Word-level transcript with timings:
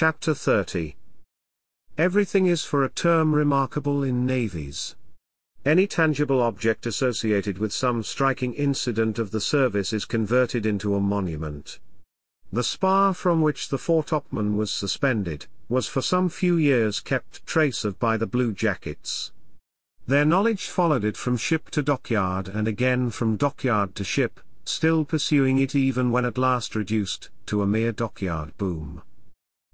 Chapter 0.00 0.32
30 0.32 0.94
Everything 1.98 2.46
is 2.46 2.62
for 2.62 2.84
a 2.84 2.88
term 2.88 3.34
remarkable 3.34 4.04
in 4.04 4.24
navies. 4.24 4.94
Any 5.64 5.88
tangible 5.88 6.40
object 6.40 6.86
associated 6.86 7.58
with 7.58 7.72
some 7.72 8.04
striking 8.04 8.54
incident 8.54 9.18
of 9.18 9.32
the 9.32 9.40
service 9.40 9.92
is 9.92 10.04
converted 10.04 10.64
into 10.66 10.94
a 10.94 11.00
monument. 11.00 11.80
The 12.52 12.62
spar 12.62 13.12
from 13.12 13.42
which 13.42 13.70
the 13.70 13.76
foretopman 13.76 14.56
was 14.56 14.70
suspended, 14.70 15.48
was 15.68 15.88
for 15.88 16.00
some 16.00 16.28
few 16.28 16.54
years 16.54 17.00
kept 17.00 17.44
trace 17.44 17.84
of 17.84 17.98
by 17.98 18.16
the 18.16 18.28
blue 18.28 18.52
jackets. 18.52 19.32
Their 20.06 20.24
knowledge 20.24 20.68
followed 20.68 21.02
it 21.02 21.16
from 21.16 21.36
ship 21.36 21.70
to 21.70 21.82
dockyard 21.82 22.46
and 22.46 22.68
again 22.68 23.10
from 23.10 23.36
dockyard 23.36 23.96
to 23.96 24.04
ship, 24.04 24.38
still 24.64 25.04
pursuing 25.04 25.58
it 25.58 25.74
even 25.74 26.12
when 26.12 26.24
at 26.24 26.38
last 26.38 26.76
reduced 26.76 27.30
to 27.46 27.62
a 27.62 27.66
mere 27.66 27.90
dockyard 27.90 28.56
boom. 28.58 29.02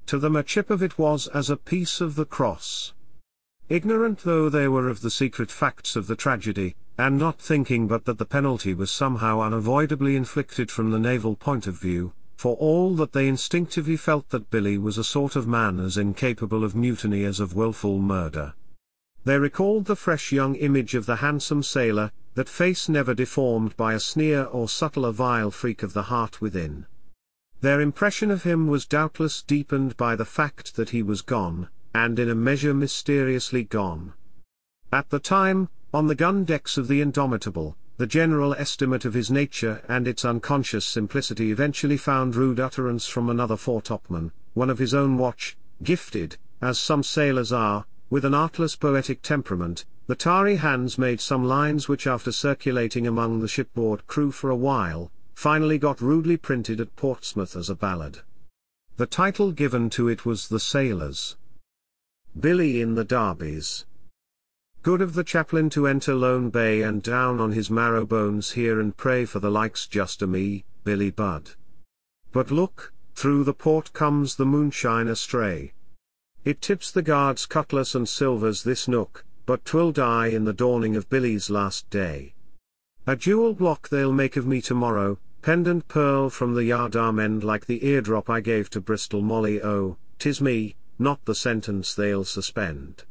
To 0.07 0.19
them 0.19 0.37
a 0.37 0.43
chip 0.43 0.71
of 0.71 0.83
it 0.83 0.99
was 0.99 1.29
as 1.29 1.51
a 1.51 1.57
piece 1.57 2.01
of 2.01 2.15
the 2.15 2.27
cross. 2.27 2.93
Ignorant 3.69 4.21
though 4.21 4.49
they 4.49 4.69
were 4.69 4.89
of 4.89 5.01
the 5.01 5.11
secret 5.11 5.51
facts 5.51 5.97
of 5.97 6.07
the 6.07 6.17
tragedy, 6.17 6.77
and 6.99 7.19
not 7.19 7.41
thinking 7.41 7.89
but 7.89 8.05
that 8.05 8.19
the 8.19 8.27
penalty 8.27 8.75
was 8.75 8.91
somehow 8.91 9.41
unavoidably 9.41 10.15
inflicted 10.17 10.71
from 10.71 10.91
the 10.91 10.99
naval 10.99 11.35
point 11.35 11.67
of 11.67 11.81
view, 11.81 12.13
for 12.37 12.57
all 12.57 12.95
that 12.95 13.13
they 13.13 13.27
instinctively 13.27 13.97
felt 13.97 14.29
that 14.29 14.51
Billy 14.51 14.77
was 14.77 14.99
a 14.99 15.05
sort 15.05 15.35
of 15.35 15.49
man 15.49 15.81
as 15.81 15.97
incapable 15.97 16.63
of 16.63 16.75
mutiny 16.75 17.25
as 17.25 17.41
of 17.41 17.55
wilful 17.55 17.99
murder. 17.99 18.53
They 19.25 19.39
recalled 19.39 19.87
the 19.87 19.97
fresh 19.97 20.33
young 20.33 20.55
image 20.57 20.95
of 20.95 21.07
the 21.07 21.17
handsome 21.17 21.63
sailor, 21.63 22.13
that 22.35 22.49
face 22.49 22.89
never 22.89 23.15
deformed 23.15 23.75
by 23.79 23.95
a 23.95 24.01
sneer 24.01 24.45
or 24.45 24.69
subtle 24.69 25.07
a 25.07 25.13
vile 25.13 25.51
freak 25.51 25.83
of 25.83 25.95
the 25.95 26.03
heart 26.03 26.43
within. 26.43 26.85
Their 27.65 27.81
impression 27.81 28.31
of 28.31 28.43
him 28.43 28.67
was 28.67 28.85
doubtless 28.85 29.43
deepened 29.43 29.97
by 29.97 30.17
the 30.17 30.27
fact 30.27 30.77
that 30.77 30.91
he 30.91 31.03
was 31.03 31.23
gone, 31.23 31.71
and 31.95 32.19
in 32.19 32.29
a 32.29 32.35
measure 32.35 32.75
mysteriously 32.75 33.65
gone. 33.65 34.13
At 34.93 35.09
the 35.09 35.19
time, 35.19 35.71
on 35.91 36.07
the 36.07 36.15
gun 36.15 36.45
decks 36.45 36.77
of 36.77 36.89
the 36.89 37.01
Indomitable, 37.01 37.79
the 37.97 38.07
general 38.07 38.53
estimate 38.53 39.07
of 39.07 39.15
his 39.15 39.31
nature 39.31 39.83
and 39.89 40.07
its 40.07 40.27
unconscious 40.27 40.85
simplicity 40.85 41.51
eventually 41.51 41.97
found 41.97 42.37
rude 42.37 42.61
utterance 42.61 43.07
from 43.07 43.31
another 43.31 43.57
foretopman, 43.57 44.33
one 44.53 44.69
of 44.69 44.79
his 44.79 44.93
own 44.93 45.17
watch, 45.17 45.57
gifted, 45.83 46.37
as 46.61 46.79
some 46.79 47.03
sailors 47.03 47.51
are, 47.51 47.87
with 48.11 48.27
an 48.27 48.35
artless 48.35 48.77
poetic 48.77 49.23
temperament, 49.23 49.87
the 50.07 50.15
tarry 50.15 50.57
hands 50.57 50.99
made 50.99 51.19
some 51.19 51.47
lines 51.47 51.89
which 51.89 52.07
after 52.07 52.31
circulating 52.31 53.07
among 53.07 53.41
the 53.41 53.49
shipboard 53.49 54.07
crew 54.07 54.31
for 54.31 54.51
a 54.51 54.55
while, 54.55 55.11
finally 55.35 55.79
got 55.79 56.01
rudely 56.01 56.37
printed 56.37 56.81
at 56.81 56.97
Portsmouth 56.97 57.57
as 57.57 57.69
a 57.69 57.75
ballad. 57.75 58.21
The 58.97 59.07
title 59.07 59.53
given 59.53 59.91
to 59.91 60.09
it 60.09 60.25
was 60.25 60.49
The 60.49 60.61
Sailors. 60.61 61.37
Billy 62.39 62.81
in 62.81 62.95
the 62.95 63.05
Darbies. 63.05 63.85
Good 64.83 65.01
of 65.01 65.15
the 65.15 65.25
chaplain 65.25 65.71
to 65.71 65.87
enter 65.87 66.15
Lone 66.15 66.51
Bay 66.51 66.83
and 66.83 67.03
down 67.03 67.41
on 67.41 67.53
his 67.53 67.71
marrow 67.71 68.05
bones 68.05 68.53
here 68.53 68.81
and 68.81 68.97
pray 68.97 69.25
for 69.25 69.41
the 69.41 69.51
likes 69.51 69.87
just 69.87 70.21
a 70.21 70.27
me, 70.27 70.65
Billy 70.85 71.11
Budd. 71.11 71.51
But 72.33 72.51
look, 72.51 72.93
through 73.15 73.45
the 73.45 73.55
port 73.55 73.93
comes 73.93 74.37
the 74.37 74.45
moonshine 74.45 75.09
astray. 75.09 75.73
It 76.45 76.61
tips 76.61 76.91
the 76.91 77.03
guard's 77.03 77.47
cutlass 77.47 77.95
and 77.95 78.09
silvers 78.09 78.63
this 78.63 78.87
nook, 78.87 79.25
but 79.47 79.65
'twill 79.65 79.93
die 79.93 80.27
in 80.27 80.45
the 80.45 80.53
dawning 80.53 80.97
of 80.97 81.09
Billy's 81.09 81.49
last 81.49 81.89
day. 81.89 82.34
A 83.07 83.17
jewel 83.17 83.53
block 83.53 83.91
they'll 83.91 84.13
make 84.13 84.37
of 84.37 84.47
me 84.47 84.63
tomorrow, 84.63 85.19
pendant 85.43 85.89
pearl 85.89 86.31
from 86.31 86.55
the 86.55 86.65
yardarm 86.65 87.21
end 87.21 87.45
like 87.45 87.67
the 87.67 87.85
eardrop 87.85 88.31
I 88.31 88.41
gave 88.41 88.71
to 88.71 88.81
Bristol 88.81 89.21
Molly 89.21 89.63
oh, 89.63 89.99
'tis 90.19 90.41
me, 90.41 90.77
not 90.99 91.23
the 91.27 91.35
sentence 91.35 91.95
they'll 91.95 92.25
suspend. 92.25 93.05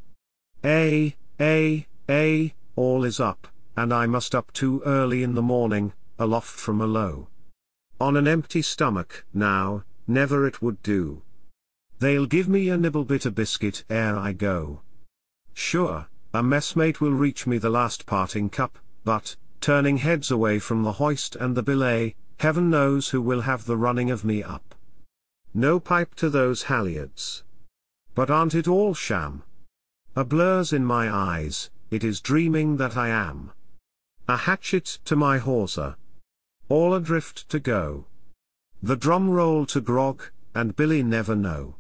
A, 0.66 1.16
a, 1.40 1.86
a, 2.10 2.56
all 2.76 3.04
is 3.04 3.20
up, 3.20 3.48
and 3.78 3.94
I 3.94 4.08
must 4.08 4.34
up 4.34 4.52
too 4.52 4.82
early 4.84 5.22
in 5.22 5.36
the 5.36 5.44
morning, 5.44 5.94
aloft 6.18 6.60
from 6.60 6.82
a 6.82 6.88
low. 6.88 7.28
On 8.02 8.18
an 8.18 8.28
empty 8.28 8.64
stomach, 8.64 9.26
now, 9.32 9.84
never 10.08 10.48
it 10.48 10.60
would 10.60 10.82
do. 10.82 11.22
They'll 12.00 12.26
give 12.26 12.50
me 12.50 12.70
a 12.70 12.78
nibble 12.78 13.06
bit 13.06 13.28
of 13.28 13.36
biscuit 13.36 13.84
ere 13.92 14.18
I 14.18 14.34
go. 14.34 14.82
Sure, 15.54 16.08
a 16.34 16.42
messmate 16.42 17.00
will 17.00 17.14
reach 17.14 17.46
me 17.46 17.60
the 17.60 17.70
last 17.70 18.08
parting 18.08 18.50
cup, 18.50 18.80
but, 19.04 19.36
turning 19.64 19.96
heads 19.96 20.30
away 20.30 20.60
from 20.60 20.84
the 20.84 20.92
hoist 20.92 21.38
and 21.38 21.56
the 21.56 21.64
belay, 21.64 22.14
heaven 22.40 22.70
knows 22.70 23.12
who 23.12 23.22
will 23.22 23.40
have 23.40 23.64
the 23.64 23.78
running 23.78 24.12
of 24.12 24.26
me 24.26 24.44
up. 24.44 24.76
No 25.54 25.80
pipe 25.80 26.16
to 26.16 26.30
those 26.30 26.64
halyards. 26.64 27.44
But 28.14 28.30
aren't 28.30 28.56
it 28.56 28.68
all 28.68 28.94
sham? 28.94 29.44
A 30.18 30.26
blur's 30.26 30.74
in 30.74 30.84
my 30.84 31.10
eyes, 31.10 31.70
it 31.90 32.04
is 32.04 32.20
dreaming 32.20 32.76
that 32.76 32.98
I 32.98 33.08
am. 33.08 33.52
A 34.28 34.36
hatchet 34.36 35.00
to 35.06 35.16
my 35.16 35.38
hawser. 35.38 35.96
All 36.68 36.94
adrift 36.94 37.48
to 37.48 37.58
go. 37.58 38.08
The 38.82 38.98
drum 38.98 39.30
roll 39.30 39.66
to 39.68 39.80
grog, 39.80 40.24
and 40.54 40.76
Billy 40.76 41.04
never 41.04 41.38
know. 41.38 41.76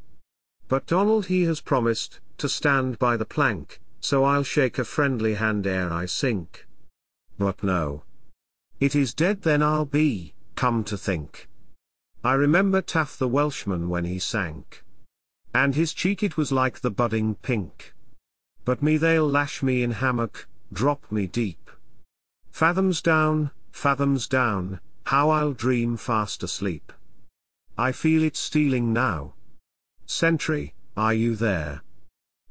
But 0.70 0.88
Donald 0.88 1.26
he 1.26 1.44
has 1.44 1.60
promised, 1.60 2.22
to 2.38 2.48
stand 2.48 2.98
by 2.98 3.18
the 3.18 3.26
plank, 3.26 3.82
so 4.00 4.24
I'll 4.24 4.44
shake 4.44 4.80
a 4.80 4.86
friendly 4.86 5.34
hand 5.34 5.68
ere 5.68 5.92
I 5.92 6.06
sink. 6.06 6.66
But 7.38 7.64
no. 7.64 8.04
It 8.80 8.96
is 8.96 9.14
dead 9.14 9.42
then 9.42 9.64
I'll 9.64 9.86
be, 9.86 10.34
come 10.56 10.84
to 10.86 10.98
think. 10.98 11.50
I 12.24 12.34
remember 12.34 12.82
Taff 12.82 13.18
the 13.18 13.28
Welshman 13.28 13.90
when 13.90 14.06
he 14.06 14.20
sank. 14.20 14.84
And 15.54 15.76
his 15.76 15.94
cheek 15.94 16.24
it 16.24 16.38
was 16.38 16.52
like 16.52 16.80
the 16.80 16.92
budding 16.92 17.36
pink. 17.36 17.94
But 18.66 18.82
me 18.82 18.98
they'll 18.98 19.28
lash 19.28 19.62
me 19.62 19.84
in 19.84 19.92
hammock, 19.92 20.48
drop 20.72 21.12
me 21.12 21.28
deep. 21.28 21.70
Fathoms 22.50 23.02
down, 23.02 23.52
fathoms 23.72 24.28
down, 24.28 24.80
how 25.06 25.30
I'll 25.30 25.54
dream 25.54 25.98
fast 25.98 26.44
asleep. 26.44 26.94
I 27.78 27.92
feel 27.92 28.24
it 28.24 28.38
stealing 28.38 28.94
now. 28.94 29.34
Sentry, 30.06 30.76
are 30.96 31.14
you 31.14 31.36
there? 31.36 31.84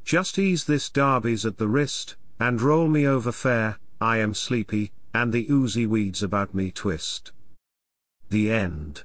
Just 0.04 0.38
ease 0.38 0.64
this 0.64 0.90
darbies 0.90 1.46
at 1.46 1.58
the 1.58 1.68
wrist, 1.68 2.16
and 2.40 2.60
roll 2.60 2.88
me 2.88 3.06
over 3.06 3.30
fair, 3.30 3.78
I 4.02 4.16
am 4.16 4.34
sleepy, 4.34 4.90
and 5.14 5.32
the 5.32 5.46
oozy 5.48 5.86
weeds 5.86 6.24
about 6.24 6.56
me 6.56 6.72
twist. 6.72 7.30
The 8.30 8.50
End 8.50 9.04